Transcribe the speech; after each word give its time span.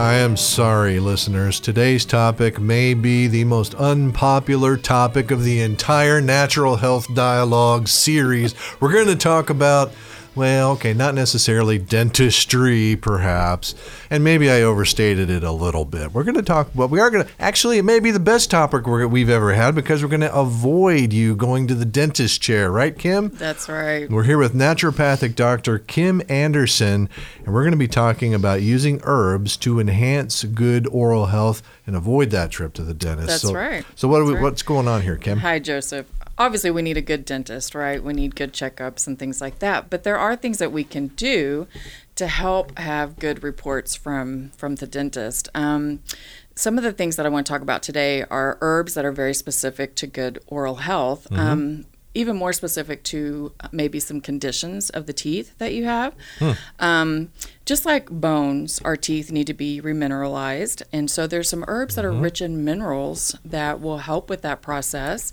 I 0.00 0.14
am 0.14 0.38
sorry, 0.38 0.98
listeners. 0.98 1.60
Today's 1.60 2.06
topic 2.06 2.58
may 2.58 2.94
be 2.94 3.26
the 3.26 3.44
most 3.44 3.74
unpopular 3.74 4.78
topic 4.78 5.30
of 5.30 5.44
the 5.44 5.60
entire 5.60 6.22
Natural 6.22 6.76
Health 6.76 7.14
Dialogue 7.14 7.86
series. 7.86 8.54
We're 8.80 8.94
going 8.94 9.08
to 9.08 9.14
talk 9.14 9.50
about 9.50 9.92
well, 10.34 10.72
okay, 10.72 10.94
not 10.94 11.14
necessarily 11.14 11.78
dentistry, 11.78 12.96
perhaps, 12.96 13.74
and 14.10 14.22
maybe 14.22 14.50
I 14.50 14.62
overstated 14.62 15.28
it 15.28 15.42
a 15.42 15.52
little 15.52 15.84
bit. 15.84 16.12
We're 16.12 16.24
going 16.24 16.36
to 16.36 16.42
talk, 16.42 16.70
but 16.74 16.88
we 16.88 17.00
are 17.00 17.10
going 17.10 17.24
to 17.24 17.30
actually, 17.38 17.78
it 17.78 17.84
may 17.84 18.00
be 18.00 18.10
the 18.10 18.20
best 18.20 18.50
topic 18.50 18.86
we've 18.86 19.28
ever 19.28 19.54
had 19.54 19.74
because 19.74 20.02
we're 20.02 20.08
going 20.08 20.20
to 20.20 20.34
avoid 20.34 21.12
you 21.12 21.34
going 21.34 21.66
to 21.68 21.74
the 21.74 21.84
dentist 21.84 22.40
chair, 22.40 22.70
right, 22.70 22.96
Kim? 22.96 23.30
That's 23.30 23.68
right. 23.68 24.08
We're 24.08 24.24
here 24.24 24.38
with 24.38 24.54
naturopathic 24.54 25.34
Dr. 25.34 25.78
Kim 25.78 26.22
Anderson, 26.28 27.08
and 27.44 27.54
we're 27.54 27.62
going 27.62 27.72
to 27.72 27.78
be 27.78 27.88
talking 27.88 28.32
about 28.32 28.62
using 28.62 29.00
herbs 29.04 29.56
to 29.58 29.80
enhance 29.80 30.44
good 30.44 30.86
oral 30.88 31.26
health 31.26 31.62
and 31.86 31.96
avoid 31.96 32.30
that 32.30 32.50
trip 32.50 32.72
to 32.74 32.82
the 32.82 32.94
dentist. 32.94 33.28
That's 33.28 33.42
so, 33.42 33.54
right. 33.54 33.84
So, 33.96 34.06
what 34.06 34.20
That's 34.20 34.28
we, 34.28 34.34
right. 34.34 34.42
what's 34.42 34.62
going 34.62 34.86
on 34.86 35.02
here, 35.02 35.16
Kim? 35.16 35.38
Hi, 35.38 35.58
Joseph. 35.58 36.06
Obviously, 36.40 36.70
we 36.70 36.80
need 36.80 36.96
a 36.96 37.02
good 37.02 37.26
dentist, 37.26 37.74
right? 37.74 38.02
We 38.02 38.14
need 38.14 38.34
good 38.34 38.54
checkups 38.54 39.06
and 39.06 39.18
things 39.18 39.42
like 39.42 39.58
that. 39.58 39.90
But 39.90 40.04
there 40.04 40.16
are 40.16 40.34
things 40.34 40.56
that 40.56 40.72
we 40.72 40.84
can 40.84 41.08
do 41.08 41.66
to 42.14 42.26
help 42.26 42.78
have 42.78 43.18
good 43.18 43.42
reports 43.42 43.94
from 43.94 44.48
from 44.56 44.76
the 44.76 44.86
dentist. 44.86 45.50
Um, 45.54 46.00
some 46.54 46.78
of 46.78 46.84
the 46.84 46.92
things 46.92 47.16
that 47.16 47.26
I 47.26 47.28
want 47.28 47.46
to 47.46 47.52
talk 47.52 47.60
about 47.60 47.82
today 47.82 48.22
are 48.30 48.56
herbs 48.62 48.94
that 48.94 49.04
are 49.04 49.12
very 49.12 49.34
specific 49.34 49.94
to 49.96 50.06
good 50.06 50.42
oral 50.46 50.76
health. 50.76 51.28
Mm-hmm. 51.30 51.40
Um, 51.40 51.84
even 52.12 52.36
more 52.36 52.52
specific 52.52 53.04
to 53.04 53.52
maybe 53.70 54.00
some 54.00 54.20
conditions 54.20 54.90
of 54.90 55.06
the 55.06 55.12
teeth 55.12 55.56
that 55.58 55.72
you 55.72 55.84
have. 55.84 56.12
Hmm. 56.40 56.50
Um, 56.80 57.32
just 57.64 57.86
like 57.86 58.10
bones, 58.10 58.80
our 58.84 58.96
teeth 58.96 59.30
need 59.30 59.46
to 59.46 59.54
be 59.54 59.80
remineralized. 59.80 60.82
And 60.92 61.08
so 61.08 61.28
there's 61.28 61.48
some 61.48 61.64
herbs 61.68 61.94
that 61.94 62.04
are 62.04 62.10
Mm-hmm. 62.10 62.22
rich 62.22 62.42
in 62.42 62.64
minerals 62.64 63.36
that 63.44 63.80
will 63.80 63.98
help 63.98 64.28
with 64.28 64.42
that 64.42 64.60
process. 64.60 65.32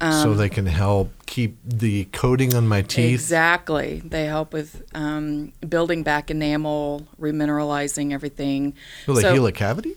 so 0.00 0.34
they 0.34 0.48
can 0.48 0.66
help 0.66 1.10
keep 1.26 1.56
the 1.64 2.04
coating 2.12 2.54
on 2.54 2.68
my 2.68 2.82
teeth. 2.82 3.12
Exactly. 3.14 4.00
They 4.04 4.26
help 4.26 4.52
with 4.52 4.84
um, 4.94 5.52
building 5.68 6.04
back 6.04 6.30
enamel, 6.30 7.08
remineralizing 7.20 8.12
everything. 8.12 8.74
Will 9.08 9.14
they 9.16 9.22
So- 9.22 9.32
heal 9.32 9.46
a 9.46 9.52
cavity? 9.52 9.96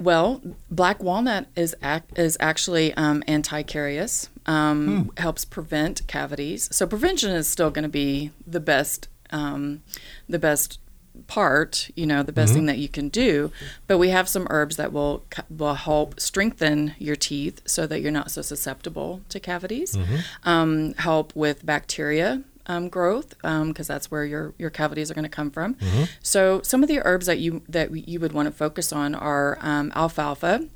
Well, 0.00 0.40
black 0.70 1.02
walnut 1.02 1.46
is 1.56 1.74
ac- 1.82 2.04
is 2.16 2.36
actually 2.40 2.94
um, 2.94 3.22
anti-carious. 3.26 4.28
Um, 4.46 5.10
Helps 5.16 5.44
prevent 5.44 6.06
cavities. 6.06 6.68
So 6.74 6.86
prevention 6.86 7.30
is 7.32 7.46
still 7.48 7.70
going 7.70 7.82
to 7.82 7.88
be 7.88 8.30
the 8.46 8.60
best, 8.60 9.08
um, 9.30 9.82
the 10.28 10.38
best 10.38 10.78
part. 11.26 11.90
You 11.96 12.06
know, 12.06 12.22
the 12.22 12.32
best 12.32 12.54
thing 12.54 12.66
that 12.66 12.78
you 12.78 12.88
can 12.88 13.08
do. 13.08 13.50
But 13.86 13.98
we 13.98 14.08
have 14.10 14.28
some 14.28 14.46
herbs 14.50 14.76
that 14.76 14.92
will 14.92 15.24
will 15.50 15.74
help 15.74 16.18
strengthen 16.20 16.94
your 16.98 17.16
teeth 17.16 17.60
so 17.66 17.86
that 17.88 18.00
you're 18.00 18.12
not 18.12 18.30
so 18.30 18.40
susceptible 18.42 19.20
to 19.28 19.40
cavities. 19.40 19.96
Um, 20.44 20.94
help 20.94 21.34
with 21.36 21.66
bacteria 21.66 22.42
um, 22.68 22.88
growth 22.88 23.34
because 23.42 23.86
that's 23.86 24.10
where 24.10 24.24
your 24.24 24.54
your 24.58 24.70
cavities 24.70 25.10
are 25.10 25.14
going 25.14 25.24
to 25.24 25.28
come 25.28 25.50
from. 25.50 25.76
So 26.22 26.60
some 26.62 26.82
of 26.82 26.88
the 26.88 27.00
herbs 27.04 27.26
that 27.26 27.38
you 27.38 27.62
that 27.68 28.08
you 28.08 28.20
would 28.20 28.32
want 28.32 28.46
to 28.46 28.52
focus 28.52 28.92
on 28.92 29.14
are 29.14 29.58
um, 29.60 29.92
alfalfa 29.94 30.68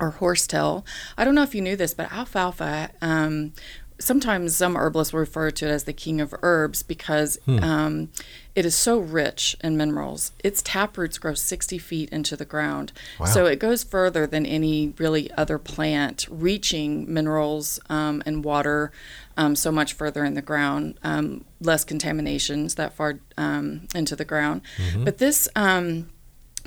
or 0.00 0.10
horsetail. 0.10 0.84
I 1.16 1.24
don't 1.24 1.34
know 1.34 1.42
if 1.42 1.54
you 1.54 1.60
knew 1.62 1.76
this, 1.76 1.94
but 1.94 2.12
alfalfa. 2.12 2.90
Um, 3.98 4.04
sometimes 4.04 4.56
some 4.56 4.76
herbalists 4.76 5.12
will 5.12 5.20
refer 5.20 5.50
to 5.50 5.66
it 5.66 5.70
as 5.70 5.84
the 5.84 5.92
king 5.92 6.20
of 6.20 6.34
herbs 6.42 6.82
because 6.82 7.38
um, 7.48 8.10
it 8.54 8.64
is 8.64 8.74
so 8.74 8.98
rich 8.98 9.56
in 9.62 9.76
minerals. 9.76 10.32
Its 10.42 10.62
tap 10.62 10.96
roots 10.96 11.18
grow 11.18 11.34
60 11.34 11.78
feet 11.78 12.08
into 12.10 12.36
the 12.36 12.44
ground. 12.44 12.92
So 13.26 13.46
it 13.46 13.58
goes 13.58 13.84
further 13.84 14.26
than 14.26 14.46
any 14.46 14.94
really 14.98 15.30
other 15.32 15.58
plant, 15.58 16.26
reaching 16.30 17.12
minerals 17.12 17.80
um, 17.88 18.22
and 18.26 18.44
water 18.44 18.90
um, 19.36 19.54
so 19.56 19.70
much 19.70 19.92
further 19.94 20.24
in 20.24 20.34
the 20.34 20.42
ground, 20.42 20.98
um, 21.02 21.44
less 21.60 21.84
contaminations 21.84 22.74
that 22.76 22.94
far 22.94 23.20
um, 23.36 23.86
into 23.94 24.16
the 24.16 24.24
ground. 24.24 24.60
But 25.04 25.18
this. 25.18 25.48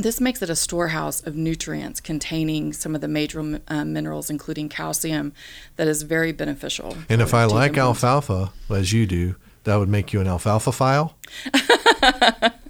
This 0.01 0.19
makes 0.19 0.41
it 0.41 0.50
a 0.50 0.56
storehouse 0.56 1.22
of 1.22 1.35
nutrients 1.35 2.00
containing 2.00 2.73
some 2.73 2.95
of 2.95 3.01
the 3.01 3.07
major 3.07 3.62
uh, 3.67 3.85
minerals, 3.85 4.29
including 4.29 4.67
calcium, 4.67 5.34
that 5.75 5.88
is 5.88 6.01
very 6.01 6.31
beneficial. 6.31 6.97
And 7.07 7.22
if 7.22 7.34
I 7.34 7.45
like 7.45 7.78
alfalfa, 7.78 8.51
as 8.69 8.91
you 8.91 9.06
do, 9.06 9.35
that 9.63 9.75
would 9.75 9.90
make 9.90 10.11
you 10.11 10.19
an 10.19 10.28
alfalfa 10.28 10.72
file. 10.72 11.16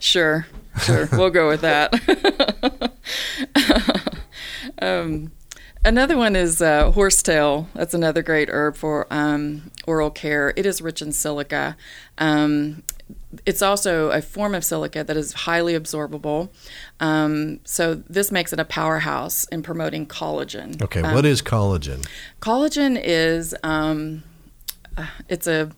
Sure, 0.00 0.46
sure. 0.82 1.08
we'll 1.12 1.30
go 1.30 1.48
with 1.48 1.60
that. 1.60 1.94
um, 4.82 5.30
another 5.84 6.16
one 6.16 6.34
is 6.34 6.60
uh, 6.60 6.90
horsetail. 6.90 7.68
That's 7.74 7.94
another 7.94 8.22
great 8.22 8.48
herb 8.50 8.76
for 8.76 9.06
um, 9.10 9.70
oral 9.86 10.10
care. 10.10 10.52
It 10.56 10.66
is 10.66 10.82
rich 10.82 11.02
in 11.02 11.12
silica. 11.12 11.76
Um, 12.18 12.82
it's 13.46 13.62
also 13.62 14.10
a 14.10 14.20
form 14.20 14.54
of 14.54 14.64
silica 14.64 15.04
that 15.04 15.16
is 15.16 15.32
highly 15.32 15.74
absorbable. 15.74 16.48
Um, 16.98 17.60
so 17.64 17.94
this 17.94 18.32
makes 18.32 18.52
it 18.52 18.58
a 18.58 18.64
powerhouse 18.64 19.44
in 19.48 19.62
promoting 19.62 20.06
collagen. 20.06 20.80
Okay, 20.82 21.00
Um, 21.02 21.14
what 21.14 21.24
is 21.24 21.40
collagen? 21.42 22.06
Collagen 22.40 23.00
is 23.02 23.54
um, 23.62 24.24
uh, 24.96 25.06
it's 25.28 25.46
a 25.46 25.70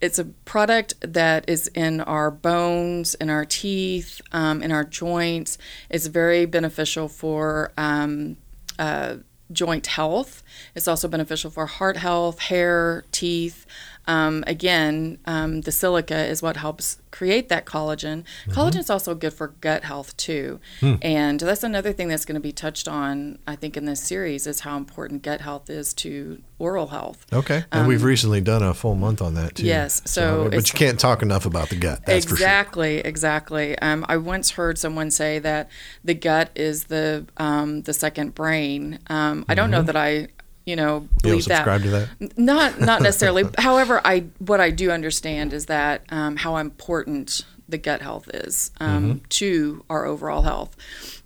it's 0.00 0.18
a 0.18 0.24
product 0.24 0.94
that 1.00 1.48
is 1.48 1.68
in 1.68 2.00
our 2.00 2.32
bones, 2.32 3.14
in 3.14 3.30
our 3.30 3.44
teeth, 3.44 4.20
um, 4.32 4.60
in 4.60 4.72
our 4.72 4.82
joints. 4.82 5.58
It's 5.88 6.08
very 6.08 6.44
beneficial 6.44 7.06
for 7.06 7.70
um, 7.78 8.36
uh, 8.80 9.18
joint 9.52 9.86
health. 9.86 10.42
It's 10.74 10.88
also 10.88 11.06
beneficial 11.06 11.52
for 11.52 11.66
heart 11.66 11.96
health, 11.96 12.40
hair, 12.40 13.04
teeth. 13.12 13.64
Um, 14.06 14.42
again, 14.46 15.18
um, 15.26 15.60
the 15.62 15.72
silica 15.72 16.26
is 16.26 16.42
what 16.42 16.56
helps 16.56 16.98
create 17.10 17.48
that 17.50 17.66
collagen. 17.66 18.24
Collagen 18.48 18.78
is 18.78 18.90
also 18.90 19.14
good 19.14 19.32
for 19.32 19.48
gut 19.48 19.84
health 19.84 20.16
too, 20.16 20.60
and 21.02 21.38
that's 21.40 21.62
another 21.62 21.92
thing 21.92 22.08
that's 22.08 22.24
going 22.24 22.34
to 22.34 22.40
be 22.40 22.52
touched 22.52 22.88
on, 22.88 23.38
I 23.46 23.56
think, 23.56 23.76
in 23.76 23.84
this 23.84 24.00
series 24.00 24.46
is 24.46 24.60
how 24.60 24.76
important 24.76 25.22
gut 25.22 25.40
health 25.40 25.70
is 25.70 25.94
to 25.94 26.42
oral 26.58 26.88
health. 26.88 27.26
Okay, 27.32 27.64
and 27.70 27.86
we've 27.86 28.02
recently 28.02 28.40
done 28.40 28.62
a 28.62 28.74
full 28.74 28.94
month 28.94 29.22
on 29.22 29.34
that 29.34 29.56
too. 29.56 29.62
Um, 29.62 29.68
yes, 29.68 30.02
so 30.04 30.48
but 30.50 30.72
you 30.72 30.78
can't 30.78 30.98
talk 30.98 31.22
enough 31.22 31.46
about 31.46 31.68
the 31.68 31.76
gut. 31.76 32.04
That's 32.06 32.24
for 32.24 32.30
sure. 32.30 32.36
exactly, 32.36 32.98
exactly. 32.98 33.78
Um, 33.78 34.04
I 34.08 34.16
once 34.16 34.50
heard 34.52 34.78
someone 34.78 35.10
say 35.10 35.38
that 35.40 35.68
the 36.02 36.14
gut 36.14 36.50
is 36.54 36.84
the 36.84 37.26
um, 37.36 37.82
the 37.82 37.92
second 37.92 38.34
brain. 38.34 38.98
Um, 39.08 39.44
I 39.48 39.54
don't 39.54 39.70
know 39.70 39.82
that 39.82 39.96
I, 39.96 40.28
you 40.64 40.76
know, 40.76 41.00
Mm-hmm. 41.00 41.26
You 41.28 41.32
believe 41.32 41.44
that. 41.46 41.82
to 41.82 41.90
that? 41.90 42.38
Not 42.38 42.80
not 42.80 43.02
necessarily. 43.08 43.44
However, 43.58 44.00
I 44.04 44.26
what 44.38 44.60
I 44.60 44.70
do 44.70 44.90
understand 44.90 45.52
is 45.52 45.66
that 45.66 46.02
um, 46.10 46.36
how 46.36 46.56
important 46.56 47.44
the 47.68 47.78
gut 47.78 48.02
health 48.02 48.28
is 48.34 48.70
um, 48.80 49.04
Mm-hmm. 49.14 49.24
to 49.30 49.84
our 49.88 50.04
overall 50.04 50.42
health. 50.42 50.76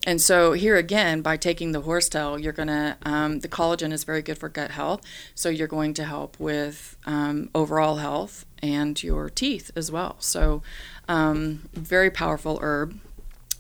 And 0.07 0.21
so 0.21 0.53
here 0.53 0.77
again, 0.77 1.21
by 1.21 1.37
taking 1.37 1.73
the 1.73 1.81
horsetail, 1.81 2.39
you're 2.39 2.53
gonna 2.53 2.97
um, 3.03 3.41
the 3.41 3.49
collagen 3.49 3.93
is 3.93 4.05
very 4.05 4.23
good 4.23 4.39
for 4.39 4.49
gut 4.49 4.71
health. 4.71 5.01
So 5.35 5.49
you're 5.49 5.67
going 5.67 5.95
to 5.95 6.05
help 6.05 6.39
with 6.39 6.97
um, 7.07 7.51
overall 7.55 7.97
health 7.97 8.47
and 8.63 9.03
your 9.03 9.29
teeth 9.29 9.71
as 9.75 9.91
well. 9.91 10.17
So 10.21 10.63
um, 11.09 11.69
very 11.75 12.11
powerful 12.11 12.59
herb 12.63 12.99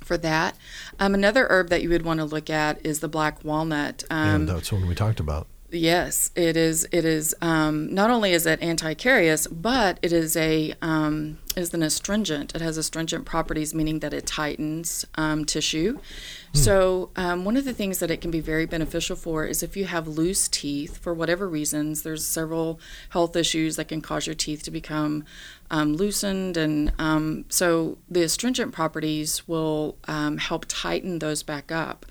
for 0.04 0.16
that. 0.18 0.56
Um, 1.00 1.14
another 1.14 1.48
herb 1.50 1.68
that 1.70 1.82
you 1.82 1.88
would 1.88 2.04
want 2.04 2.20
to 2.20 2.24
look 2.24 2.48
at 2.48 2.84
is 2.86 3.00
the 3.00 3.08
black 3.08 3.42
walnut. 3.44 4.04
Um, 4.08 4.28
and 4.42 4.48
that's 4.48 4.70
one 4.70 4.86
we 4.86 4.94
talked 4.94 5.18
about. 5.18 5.48
Yes, 5.70 6.30
it 6.36 6.56
is. 6.56 6.86
It 6.92 7.04
is. 7.04 7.34
Um, 7.40 7.92
not 7.92 8.10
only 8.10 8.32
is 8.32 8.46
it 8.46 8.62
anti-carious, 8.62 9.46
but 9.48 9.98
it 10.02 10.12
is 10.12 10.36
a 10.36 10.74
um, 10.80 11.38
is 11.56 11.72
an 11.74 11.82
astringent. 11.82 12.54
It 12.54 12.60
has 12.60 12.76
astringent 12.76 13.24
properties, 13.24 13.74
meaning 13.74 14.00
that 14.00 14.12
it 14.12 14.26
tightens 14.26 15.04
um, 15.16 15.44
tissue. 15.44 15.98
So 16.52 17.10
um, 17.16 17.44
one 17.44 17.58
of 17.58 17.66
the 17.66 17.74
things 17.74 17.98
that 17.98 18.10
it 18.10 18.22
can 18.22 18.30
be 18.30 18.40
very 18.40 18.64
beneficial 18.64 19.14
for 19.14 19.44
is 19.44 19.62
if 19.62 19.76
you 19.76 19.84
have 19.84 20.08
loose 20.08 20.48
teeth 20.48 20.96
for 20.96 21.12
whatever 21.12 21.48
reasons. 21.48 22.02
There's 22.02 22.26
several 22.26 22.80
health 23.10 23.36
issues 23.36 23.76
that 23.76 23.88
can 23.88 24.00
cause 24.00 24.26
your 24.26 24.34
teeth 24.34 24.62
to 24.64 24.70
become 24.70 25.24
um, 25.70 25.94
loosened, 25.96 26.56
and 26.56 26.92
um, 26.98 27.44
so 27.48 27.98
the 28.08 28.22
astringent 28.22 28.72
properties 28.72 29.46
will 29.48 29.96
um, 30.06 30.38
help 30.38 30.64
tighten 30.68 31.18
those 31.18 31.42
back 31.42 31.72
up. 31.72 32.06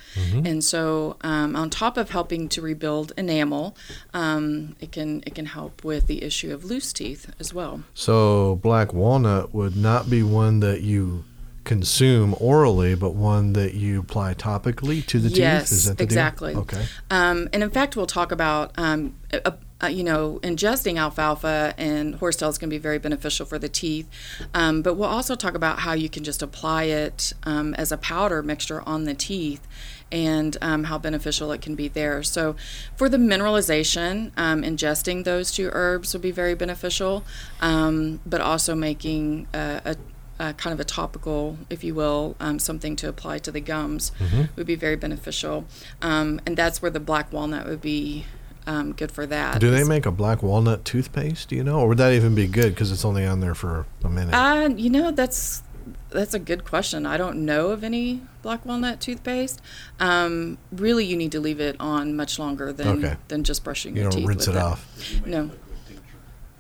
And 0.46 0.64
so, 0.64 1.18
um, 1.22 1.56
on 1.56 1.70
top 1.70 1.98
of 1.98 2.10
helping 2.10 2.50
to 2.50 2.62
rebuild 2.62 3.14
enamel, 3.18 3.78
um, 4.14 4.76
it 4.80 4.92
can 4.92 5.24
it 5.26 5.36
can 5.36 5.46
help 5.46 5.84
with 5.84 6.08
the 6.08 6.24
issue 6.24 6.54
of 6.54 6.66
loose 6.66 6.92
teeth 6.92 7.32
as 7.40 7.54
well. 7.54 7.84
So 7.94 8.60
black 8.62 8.94
walnut 8.94 9.35
would 9.54 9.76
not 9.76 10.10
be 10.10 10.24
one 10.24 10.60
that 10.62 10.82
you 10.82 11.24
consume 11.64 12.36
orally, 12.40 12.96
but 12.96 13.16
one 13.16 13.54
that 13.54 13.74
you 13.74 14.00
apply 14.00 14.34
topically 14.36 15.06
to 15.08 15.20
the 15.20 15.30
Yes, 15.30 15.70
teeth. 15.70 15.98
The 15.98 16.04
exactly. 16.04 16.54
Deal? 16.54 16.62
Okay. 16.62 16.86
Um, 17.10 17.50
and 17.52 17.64
in 17.64 17.70
fact, 17.72 17.96
we'll 17.98 18.06
talk 18.06 18.32
about 18.32 18.72
um, 18.78 19.16
a, 19.34 19.54
uh, 19.84 19.88
you 19.88 20.04
know, 20.04 20.40
ingesting 20.42 20.98
alfalfa 20.98 21.74
and 21.78 22.16
horsetail 22.16 22.50
is 22.50 22.58
going 22.58 22.70
to 22.70 22.74
be 22.74 22.80
very 22.80 22.98
beneficial 22.98 23.46
for 23.46 23.60
the 23.60 23.68
teeth. 23.68 24.08
Um, 24.54 24.82
but 24.82 24.96
we'll 24.96 25.10
also 25.10 25.36
talk 25.36 25.54
about 25.54 25.80
how 25.80 25.94
you 25.94 26.10
can 26.10 26.24
just 26.24 26.42
apply 26.42 26.84
it 26.84 27.34
um, 27.44 27.74
as 27.74 27.92
a 27.92 27.98
powder 27.98 28.42
mixture 28.42 28.82
on 28.86 29.04
the 29.04 29.14
teeth 29.14 29.68
and 30.12 30.56
um, 30.62 30.86
how 30.86 30.98
beneficial 30.98 31.52
it 31.52 31.62
can 31.62 31.76
be 31.76 31.88
there. 31.90 32.24
So, 32.24 32.56
for 32.96 33.10
the 33.10 33.18
mineralization, 33.18 34.32
um, 34.38 34.62
ingesting 34.62 35.24
those 35.26 35.52
two 35.52 35.70
herbs 35.74 36.14
would 36.14 36.22
be 36.22 36.32
very 36.32 36.56
beneficial, 36.56 37.26
um, 37.60 38.22
but 38.26 38.40
also 38.40 38.76
making 38.76 39.48
a, 39.54 39.82
a 39.84 39.96
uh, 40.38 40.54
kind 40.54 40.74
of 40.74 40.80
a 40.80 40.84
topical, 40.84 41.58
if 41.70 41.84
you 41.84 41.96
will, 41.96 42.36
um, 42.40 42.60
something 42.60 42.96
to 42.98 43.08
apply 43.08 43.40
to 43.40 43.52
the 43.52 43.62
gums 43.62 44.12
Mm-hmm. 44.20 44.44
would 44.56 44.68
be 44.68 44.76
very 44.76 44.96
beneficial. 44.96 45.66
Um, 46.02 46.42
and 46.46 46.58
that's 46.58 46.82
where 46.82 46.92
the 46.92 47.00
black 47.00 47.32
walnut 47.32 47.66
would 47.68 47.82
be 47.82 48.26
um, 48.68 48.94
good 48.94 49.12
for 49.12 49.26
that. 49.26 49.60
Do 49.60 49.70
they 49.72 49.84
make 49.84 50.06
a 50.06 50.12
black 50.12 50.42
walnut 50.44 50.86
toothpaste? 50.86 51.50
Do 51.50 51.56
you 51.56 51.64
know, 51.64 51.80
or 51.80 51.88
would 51.90 51.98
that 51.98 52.14
even 52.14 52.36
be 52.36 52.48
good 52.48 52.74
because 52.74 52.92
it's 52.92 53.06
only 53.06 53.26
on 53.26 53.40
there 53.40 53.56
for 53.56 53.86
a 54.04 54.10
minute? 54.10 54.34
Uh, 54.34 54.70
you 54.76 54.90
know, 54.90 55.12
that's 55.12 55.62
that's 56.10 56.34
a 56.34 56.40
good 56.40 56.66
question. 56.66 57.06
I 57.06 57.18
don't 57.18 57.46
know 57.46 57.70
of 57.70 57.84
any 57.84 58.22
black 58.42 58.66
walnut 58.66 59.00
toothpaste. 59.02 59.62
Um, 60.00 60.58
really, 60.72 61.06
you 61.06 61.16
need 61.18 61.32
to 61.34 61.40
leave 61.40 61.60
it 61.60 61.76
on 61.80 62.16
much 62.16 62.40
longer 62.40 62.72
than 62.74 63.06
Okay. 63.06 63.18
than 63.28 63.44
just 63.44 63.64
brushing 63.64 63.96
you 63.96 64.02
your 64.04 64.12
don't 64.12 64.20
teeth 64.20 64.28
rinse 64.28 64.48
with 64.48 64.56
it 64.56 64.62
off. 64.62 65.22
No. 65.26 65.52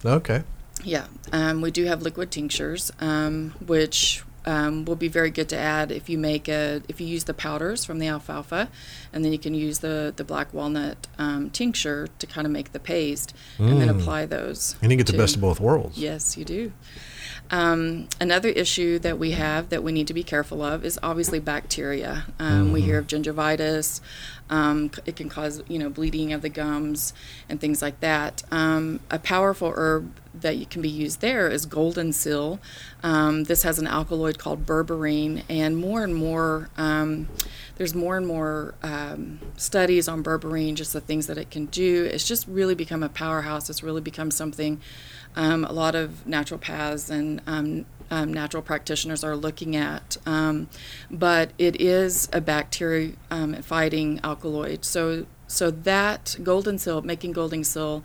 Okay. 0.05 0.43
Yeah, 0.83 1.07
um, 1.31 1.61
we 1.61 1.71
do 1.71 1.85
have 1.85 2.01
liquid 2.03 2.29
tinctures, 2.29 2.91
um, 2.99 3.53
which 3.65 4.23
um, 4.45 4.85
will 4.85 4.95
be 4.95 5.07
very 5.07 5.31
good 5.31 5.49
to 5.49 5.57
add 5.57 5.91
if 5.91 6.09
you 6.09 6.17
make 6.17 6.47
a 6.47 6.81
if 6.87 7.01
you 7.01 7.07
use 7.07 7.23
the 7.25 7.33
powders 7.33 7.83
from 7.85 7.99
the 7.99 8.07
alfalfa, 8.07 8.69
and 9.11 9.23
then 9.25 9.31
you 9.31 9.39
can 9.39 9.53
use 9.53 9.79
the 9.79 10.13
the 10.15 10.23
black 10.23 10.53
walnut 10.53 11.07
um, 11.17 11.49
tincture 11.49 12.07
to 12.19 12.27
kind 12.27 12.45
of 12.45 12.51
make 12.51 12.71
the 12.71 12.79
paste, 12.79 13.33
and 13.57 13.81
then 13.81 13.87
Mm. 13.89 13.99
apply 13.99 14.25
those. 14.25 14.75
And 14.81 14.91
you 14.91 14.97
get 14.97 15.07
the 15.07 15.17
best 15.17 15.35
of 15.35 15.41
both 15.41 15.59
worlds. 15.59 15.97
Yes, 15.97 16.37
you 16.37 16.45
do. 16.45 16.71
Um, 17.51 18.07
another 18.19 18.49
issue 18.49 18.99
that 18.99 19.19
we 19.19 19.31
have 19.31 19.69
that 19.69 19.83
we 19.83 19.91
need 19.91 20.07
to 20.07 20.13
be 20.13 20.23
careful 20.23 20.61
of 20.61 20.83
is 20.83 20.99
obviously 21.03 21.39
bacteria. 21.39 22.25
Um, 22.39 22.71
We 22.71 22.81
hear 22.81 22.99
of 22.99 23.07
gingivitis. 23.07 24.01
Um, 24.49 24.91
it 25.05 25.15
can 25.15 25.27
cause, 25.27 25.63
you 25.67 25.79
know, 25.79 25.89
bleeding 25.89 26.31
of 26.31 26.41
the 26.41 26.49
gums 26.49 27.13
and 27.49 27.59
things 27.59 27.81
like 27.81 27.99
that. 28.01 28.43
Um, 28.51 28.99
a 29.09 29.17
powerful 29.17 29.73
herb 29.75 30.13
that 30.33 30.57
you 30.57 30.65
can 30.65 30.81
be 30.81 30.89
used 30.89 31.21
there 31.21 31.49
is 31.49 31.65
golden 31.65 32.13
seal. 32.13 32.59
Um, 33.01 33.45
this 33.45 33.63
has 33.63 33.79
an 33.79 33.87
alkaloid 33.87 34.37
called 34.37 34.65
berberine, 34.65 35.43
and 35.49 35.77
more 35.77 36.03
and 36.03 36.13
more, 36.13 36.69
um, 36.77 37.27
there's 37.75 37.93
more 37.93 38.17
and 38.17 38.25
more 38.25 38.73
um, 38.83 39.39
studies 39.57 40.07
on 40.07 40.23
berberine, 40.23 40.75
just 40.75 40.93
the 40.93 41.01
things 41.01 41.27
that 41.27 41.37
it 41.37 41.51
can 41.51 41.65
do. 41.65 42.05
It's 42.05 42.27
just 42.27 42.47
really 42.47 42.75
become 42.75 43.03
a 43.03 43.09
powerhouse. 43.09 43.69
It's 43.69 43.83
really 43.83 44.01
become 44.01 44.31
something 44.31 44.81
um, 45.35 45.65
a 45.65 45.73
lot 45.73 45.95
of 45.95 46.23
naturopaths 46.25 47.09
and 47.09 47.41
um, 47.45 47.85
um, 48.09 48.33
natural 48.33 48.63
practitioners 48.63 49.23
are 49.23 49.35
looking 49.35 49.75
at. 49.75 50.17
Um, 50.25 50.69
but 51.11 51.51
it 51.57 51.81
is 51.81 52.29
a 52.31 52.39
bacteria 52.39 53.13
um, 53.29 53.55
fighting 53.61 54.19
alkaloid. 54.23 54.85
So, 54.85 55.25
so 55.47 55.71
that 55.71 56.37
golden 56.41 56.77
seal, 56.77 57.01
making 57.01 57.33
golden 57.33 57.63
seal, 57.63 58.03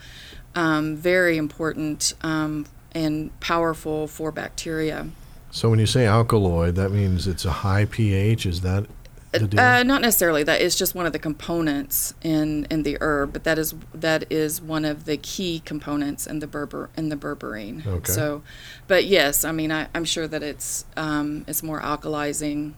um, 0.54 0.96
very 0.96 1.36
important 1.36 2.14
and 2.22 3.40
powerful 3.40 4.08
for 4.08 4.32
bacteria. 4.32 5.08
So 5.52 5.70
when 5.70 5.78
you 5.78 5.86
say 5.86 6.06
alkaloid, 6.06 6.74
that 6.76 6.90
means 6.90 7.26
it's 7.26 7.44
a 7.44 7.50
high 7.50 7.84
pH. 7.84 8.46
Is 8.46 8.60
that? 8.62 8.86
Uh, 9.32 9.82
not 9.84 10.02
necessarily. 10.02 10.42
That 10.42 10.60
is 10.60 10.74
just 10.74 10.94
one 10.94 11.06
of 11.06 11.12
the 11.12 11.18
components 11.18 12.14
in, 12.22 12.66
in 12.70 12.82
the 12.82 12.98
herb, 13.00 13.32
but 13.32 13.44
that 13.44 13.58
is 13.58 13.74
that 13.94 14.30
is 14.30 14.60
one 14.60 14.84
of 14.84 15.04
the 15.04 15.16
key 15.16 15.62
components 15.64 16.26
in 16.26 16.40
the 16.40 16.48
berber 16.48 16.90
in 16.96 17.10
the 17.10 17.16
berberine. 17.16 17.86
Okay. 17.86 18.12
So, 18.12 18.42
but 18.88 19.04
yes, 19.04 19.44
I 19.44 19.52
mean 19.52 19.70
I, 19.70 19.86
I'm 19.94 20.04
sure 20.04 20.26
that 20.26 20.42
it's 20.42 20.84
um, 20.96 21.44
it's 21.46 21.62
more 21.62 21.80
alkalizing 21.80 22.72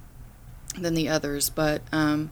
than 0.78 0.94
the 0.94 1.08
others, 1.08 1.48
but 1.48 1.82
um, 1.90 2.30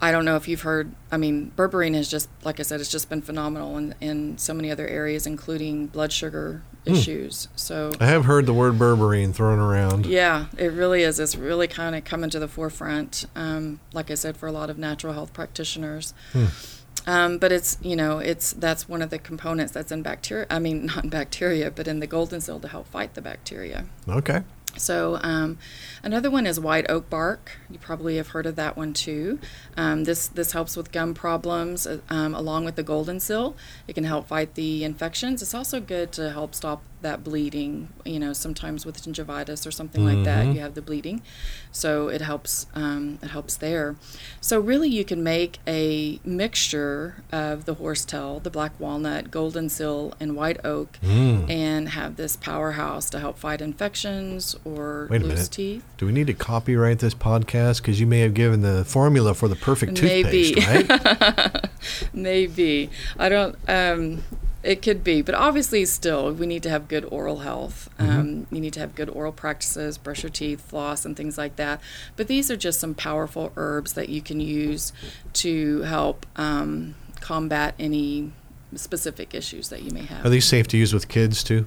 I 0.00 0.12
don't 0.12 0.24
know 0.24 0.36
if 0.36 0.46
you've 0.46 0.60
heard. 0.62 0.90
I 1.10 1.16
mean, 1.16 1.52
berberine 1.56 1.94
has 1.94 2.08
just 2.10 2.28
like 2.44 2.60
I 2.60 2.62
said, 2.62 2.80
it's 2.80 2.90
just 2.90 3.08
been 3.08 3.22
phenomenal 3.22 3.76
in, 3.78 3.94
in 4.00 4.38
so 4.38 4.52
many 4.54 4.70
other 4.70 4.86
areas, 4.86 5.26
including 5.26 5.86
blood 5.86 6.12
sugar 6.12 6.62
Hmm. 6.86 6.92
issues. 6.94 7.48
So 7.56 7.90
I 8.00 8.06
have 8.06 8.26
heard 8.26 8.46
the 8.46 8.52
word 8.54 8.74
berberine 8.74 9.34
thrown 9.34 9.58
around. 9.58 10.06
yeah, 10.06 10.46
it 10.56 10.70
really 10.72 11.02
is. 11.02 11.18
It's 11.18 11.34
really 11.34 11.66
kind 11.66 11.96
of 11.96 12.04
coming 12.04 12.30
to 12.30 12.38
the 12.38 12.46
forefront, 12.46 13.24
um, 13.34 13.80
like 13.92 14.08
I 14.08 14.14
said, 14.14 14.36
for 14.36 14.46
a 14.46 14.52
lot 14.52 14.70
of 14.70 14.78
natural 14.78 15.12
health 15.12 15.32
practitioners. 15.32 16.14
Um, 17.08 17.38
but 17.38 17.52
it's 17.52 17.78
you 17.82 17.94
know 17.94 18.18
it's 18.18 18.52
that's 18.52 18.88
one 18.88 19.00
of 19.02 19.10
the 19.10 19.18
components 19.18 19.72
that's 19.72 19.92
in 19.92 20.02
bacteria. 20.02 20.46
I 20.50 20.58
mean 20.58 20.86
not 20.94 21.04
in 21.04 21.10
bacteria, 21.10 21.70
but 21.70 21.86
in 21.88 22.00
the 22.00 22.06
golden 22.06 22.40
seal 22.40 22.58
to 22.60 22.68
help 22.68 22.88
fight 22.88 23.14
the 23.14 23.22
bacteria. 23.22 23.86
Okay. 24.08 24.42
So 24.76 25.18
um, 25.22 25.58
another 26.02 26.30
one 26.30 26.46
is 26.46 26.58
white 26.60 26.88
oak 26.90 27.08
bark. 27.10 27.52
You 27.70 27.78
probably 27.78 28.16
have 28.16 28.28
heard 28.28 28.46
of 28.46 28.56
that 28.56 28.76
one 28.76 28.92
too. 28.92 29.38
Um, 29.76 30.04
this 30.04 30.28
this 30.28 30.52
helps 30.52 30.76
with 30.76 30.92
gum 30.92 31.14
problems 31.14 31.86
uh, 31.86 31.98
um, 32.10 32.34
along 32.34 32.64
with 32.64 32.76
the 32.76 32.82
golden 32.82 33.20
seal. 33.20 33.56
It 33.88 33.94
can 33.94 34.04
help 34.04 34.28
fight 34.28 34.54
the 34.54 34.84
infections. 34.84 35.42
It's 35.42 35.54
also 35.54 35.80
good 35.80 36.12
to 36.12 36.30
help 36.30 36.54
stop 36.54 36.82
that 37.02 37.22
bleeding. 37.22 37.88
You 38.04 38.18
know, 38.18 38.32
sometimes 38.32 38.84
with 38.86 39.02
gingivitis 39.02 39.66
or 39.66 39.70
something 39.70 40.04
like 40.04 40.24
that, 40.24 40.46
you 40.46 40.60
have 40.60 40.74
the 40.74 40.82
bleeding, 40.82 41.22
so 41.72 42.08
it 42.08 42.20
helps. 42.20 42.66
Um, 42.74 43.18
it 43.22 43.28
helps 43.28 43.56
there. 43.56 43.96
So 44.40 44.58
really, 44.60 44.88
you 44.88 45.04
can 45.04 45.22
make 45.22 45.58
a 45.66 46.20
mixture 46.24 47.22
of 47.32 47.64
the 47.64 47.74
horsetail, 47.74 48.40
the 48.40 48.50
black 48.50 48.78
walnut, 48.80 49.30
golden 49.30 49.68
seal, 49.68 50.14
and 50.20 50.36
white 50.36 50.58
oak, 50.64 50.98
Mm. 51.02 51.48
and 51.50 51.88
have 51.90 52.16
this 52.16 52.36
powerhouse 52.36 53.10
to 53.10 53.18
help 53.20 53.38
fight 53.38 53.60
infections 53.60 54.56
or 54.66 55.06
Wait 55.10 55.22
a 55.22 55.24
loose 55.24 55.34
minute. 55.34 55.50
teeth. 55.52 55.84
Do 55.98 56.06
we 56.06 56.12
need 56.12 56.26
to 56.26 56.34
copyright 56.34 56.98
this 56.98 57.14
podcast? 57.14 57.80
Because 57.82 58.00
you 58.00 58.06
may 58.06 58.20
have 58.20 58.34
given 58.34 58.62
the 58.62 58.84
formula 58.84 59.34
for 59.34 59.46
the 59.48 59.56
perfect 59.56 60.00
Maybe. 60.02 60.54
toothpaste, 60.54 60.88
right? 60.90 61.70
Maybe 62.12 62.90
I 63.18 63.28
don't. 63.28 63.56
Um, 63.68 64.24
it 64.62 64.82
could 64.82 65.04
be, 65.04 65.22
but 65.22 65.36
obviously, 65.36 65.84
still, 65.84 66.32
we 66.32 66.44
need 66.44 66.64
to 66.64 66.70
have 66.70 66.88
good 66.88 67.04
oral 67.04 67.38
health. 67.38 67.88
Um, 68.00 68.48
you 68.50 68.60
need 68.60 68.72
to 68.72 68.80
have 68.80 68.96
good 68.96 69.08
oral 69.08 69.30
practices, 69.30 69.96
brush 69.96 70.24
your 70.24 70.30
teeth, 70.30 70.60
floss, 70.60 71.04
and 71.04 71.16
things 71.16 71.38
like 71.38 71.54
that. 71.54 71.80
But 72.16 72.26
these 72.26 72.50
are 72.50 72.56
just 72.56 72.80
some 72.80 72.92
powerful 72.92 73.52
herbs 73.56 73.92
that 73.92 74.08
you 74.08 74.20
can 74.20 74.40
use 74.40 74.92
to 75.34 75.82
help 75.82 76.26
um, 76.34 76.96
combat 77.20 77.76
any 77.78 78.32
specific 78.74 79.34
issues 79.34 79.68
that 79.68 79.82
you 79.82 79.92
may 79.92 80.02
have. 80.02 80.26
Are 80.26 80.30
these 80.30 80.46
safe 80.46 80.66
to 80.68 80.76
use 80.76 80.92
with 80.92 81.06
kids 81.06 81.44
too? 81.44 81.66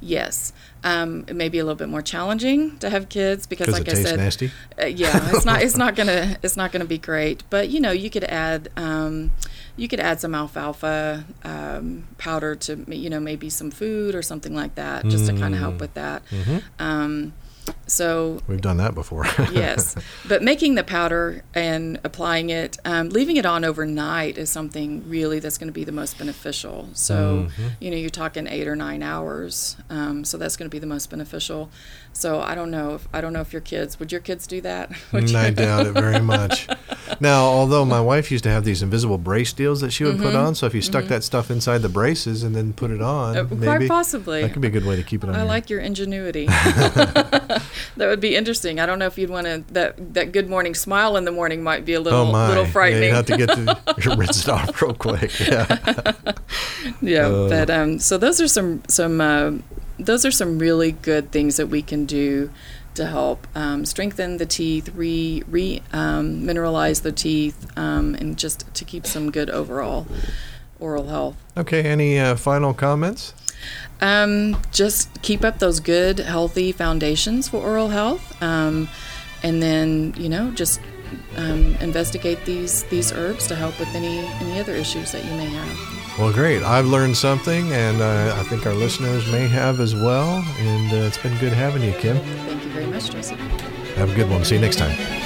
Yes. 0.00 0.52
Um, 0.82 1.24
it 1.28 1.36
may 1.36 1.48
be 1.50 1.58
a 1.58 1.64
little 1.64 1.76
bit 1.76 1.88
more 1.88 2.00
challenging 2.02 2.78
to 2.78 2.88
have 2.88 3.08
kids 3.10 3.46
because, 3.46 3.68
like 3.68 3.88
I 3.88 3.94
said, 3.94 4.18
nasty. 4.18 4.50
uh, 4.80 4.86
yeah, 4.86 5.28
it's 5.34 5.44
not 5.44 5.62
it's 5.62 5.76
not 5.76 5.94
gonna 5.98 6.38
it's 6.42 6.56
not 6.56 6.72
gonna 6.72 6.86
be 6.86 6.98
great. 6.98 7.42
But 7.50 7.68
you 7.68 7.80
know, 7.80 7.90
you 7.90 8.08
could 8.08 8.24
add 8.24 8.70
um, 8.76 9.30
you 9.76 9.88
could 9.88 10.00
add 10.00 10.20
some 10.20 10.34
alfalfa 10.34 11.24
um, 11.44 12.08
powder 12.16 12.54
to 12.56 12.84
you 12.88 13.10
know 13.10 13.20
maybe 13.20 13.50
some 13.50 13.70
food 13.70 14.14
or 14.14 14.22
something 14.22 14.54
like 14.54 14.74
that, 14.76 15.04
just 15.06 15.26
to 15.26 15.32
kind 15.36 15.54
of 15.54 15.60
help 15.60 15.80
with 15.80 15.94
that. 15.94 16.22
Um, 16.78 17.34
so 17.86 18.40
We've 18.46 18.60
done 18.60 18.76
that 18.78 18.94
before. 18.94 19.26
yes, 19.52 19.96
but 20.28 20.42
making 20.42 20.74
the 20.76 20.84
powder 20.84 21.42
and 21.54 21.98
applying 22.04 22.50
it, 22.50 22.78
um, 22.84 23.08
leaving 23.10 23.36
it 23.36 23.44
on 23.46 23.64
overnight 23.64 24.38
is 24.38 24.48
something 24.50 25.08
really 25.08 25.38
that's 25.40 25.58
going 25.58 25.68
to 25.68 25.72
be 25.72 25.84
the 25.84 25.92
most 25.92 26.16
beneficial. 26.18 26.88
So, 26.94 27.48
you 27.80 27.90
know, 27.90 27.96
you're 27.96 28.10
talking 28.10 28.46
eight 28.46 28.68
or 28.68 28.76
nine 28.76 29.02
hours. 29.02 29.76
Um, 29.90 30.24
so 30.24 30.36
that's 30.38 30.56
going 30.56 30.70
to 30.70 30.74
be 30.74 30.78
the 30.78 30.86
most 30.86 31.10
beneficial. 31.10 31.70
So 32.12 32.40
I 32.40 32.54
don't 32.54 32.70
know 32.70 32.94
if 32.94 33.08
I 33.12 33.20
don't 33.20 33.32
know 33.32 33.40
if 33.40 33.52
your 33.52 33.62
kids 33.62 33.98
would 33.98 34.12
your 34.12 34.20
kids 34.20 34.46
do 34.46 34.60
that? 34.62 34.90
Would 35.12 35.24
Mm, 35.24 35.30
you- 35.32 35.38
I 35.38 35.50
doubt 35.50 35.86
it 35.86 35.92
very 35.92 36.20
much. 36.34 36.68
Now, 37.18 37.44
although 37.44 37.84
my 37.84 38.00
wife 38.00 38.30
used 38.30 38.44
to 38.44 38.50
have 38.50 38.64
these 38.64 38.82
invisible 38.82 39.18
brace 39.18 39.52
deals 39.52 39.80
that 39.80 39.90
she 39.92 40.04
would 40.04 40.18
put 40.18 40.34
on, 40.34 40.54
so 40.54 40.66
if 40.66 40.74
you 40.74 40.82
stuck 40.82 41.06
that 41.06 41.24
stuff 41.24 41.50
inside 41.50 41.78
the 41.78 41.88
braces 41.88 42.42
and 42.42 42.54
then 42.54 42.72
put 42.72 42.90
it 42.90 43.02
on, 43.02 43.34
Mm-hmm. 43.34 43.52
Uh, 43.52 43.56
maybe 43.56 43.86
quite 43.86 43.88
possibly. 43.88 44.42
that 44.42 44.52
could 44.52 44.62
be 44.62 44.68
a 44.68 44.70
good 44.70 44.84
way 44.86 44.96
to 44.96 45.02
keep 45.02 45.22
it 45.24 45.28
on. 45.28 45.34
I 45.34 45.38
your- 45.38 45.46
like 45.46 45.70
your 45.70 45.80
ingenuity. 45.80 46.46
that 46.46 47.62
would 47.98 48.20
be 48.20 48.36
interesting. 48.36 48.80
I 48.80 48.86
don't 48.86 48.98
know 48.98 49.06
if 49.06 49.18
you'd 49.18 49.30
want 49.30 49.46
to 49.46 49.64
that 49.72 50.14
that 50.14 50.32
good 50.32 50.48
morning 50.48 50.74
smile 50.74 51.16
in 51.16 51.24
the 51.24 51.32
morning 51.32 51.62
might 51.62 51.84
be 51.84 51.94
a 51.94 52.00
little 52.00 52.20
oh 52.20 52.32
my, 52.32 52.48
little 52.48 52.64
Yeah, 52.64 52.70
frightening. 52.70 53.08
you 53.10 53.14
have 53.14 53.26
to 53.26 53.36
get 53.36 53.48
to 53.48 54.16
rinse 54.16 54.42
it 54.44 54.48
off 54.48 54.80
real 54.82 54.94
quick. 54.94 55.38
Yeah. 55.40 56.12
Yeah, 57.02 57.26
Uh, 57.28 57.48
but 57.48 57.70
um, 57.70 57.98
so 57.98 58.16
those 58.18 58.40
are 58.40 58.48
some 58.48 58.82
some 58.88 59.20
uh, 59.20 59.52
those 60.04 60.24
are 60.24 60.30
some 60.30 60.58
really 60.58 60.92
good 60.92 61.30
things 61.30 61.56
that 61.56 61.66
we 61.68 61.82
can 61.82 62.06
do 62.06 62.50
to 62.94 63.06
help 63.06 63.46
um, 63.54 63.84
strengthen 63.84 64.38
the 64.38 64.46
teeth, 64.46 64.90
re 64.94 65.42
re 65.48 65.82
um, 65.92 66.42
mineralize 66.42 67.02
the 67.02 67.12
teeth, 67.12 67.66
um, 67.76 68.14
and 68.16 68.36
just 68.38 68.72
to 68.74 68.84
keep 68.84 69.06
some 69.06 69.30
good 69.30 69.50
overall 69.50 70.06
oral 70.78 71.08
health. 71.08 71.36
Okay. 71.56 71.82
Any 71.82 72.18
uh, 72.18 72.36
final 72.36 72.74
comments? 72.74 73.34
Um, 74.00 74.60
just 74.72 75.22
keep 75.22 75.44
up 75.44 75.58
those 75.58 75.80
good, 75.80 76.18
healthy 76.18 76.72
foundations 76.72 77.48
for 77.48 77.58
oral 77.58 77.88
health, 77.88 78.42
um, 78.42 78.88
and 79.42 79.62
then 79.62 80.14
you 80.16 80.28
know 80.28 80.50
just 80.52 80.80
um, 81.36 81.74
investigate 81.76 82.44
these 82.44 82.84
these 82.84 83.12
herbs 83.12 83.46
to 83.48 83.54
help 83.54 83.78
with 83.78 83.94
any 83.94 84.18
any 84.18 84.58
other 84.58 84.72
issues 84.72 85.12
that 85.12 85.24
you 85.24 85.32
may 85.32 85.46
have. 85.46 85.99
Well, 86.20 86.34
great. 86.34 86.62
I've 86.62 86.86
learned 86.86 87.16
something, 87.16 87.72
and 87.72 88.02
uh, 88.02 88.36
I 88.38 88.42
think 88.42 88.66
our 88.66 88.74
listeners 88.74 89.26
may 89.32 89.48
have 89.48 89.80
as 89.80 89.94
well. 89.94 90.44
And 90.58 90.92
uh, 90.92 91.06
it's 91.06 91.16
been 91.16 91.34
good 91.38 91.54
having 91.54 91.82
you, 91.82 91.92
Kim. 91.94 92.18
Thank 92.18 92.62
you 92.62 92.70
very 92.72 92.86
much, 92.86 93.08
Joseph. 93.08 93.40
Have 93.96 94.12
a 94.12 94.14
good 94.14 94.28
one. 94.28 94.44
See 94.44 94.56
you 94.56 94.60
next 94.60 94.76
time. 94.76 95.19